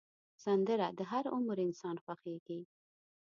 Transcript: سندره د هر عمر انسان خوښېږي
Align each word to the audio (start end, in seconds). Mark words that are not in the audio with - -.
سندره 0.43 0.87
د 0.97 0.99
هر 1.11 1.23
عمر 1.35 1.57
انسان 1.67 1.95
خوښېږي 2.03 2.59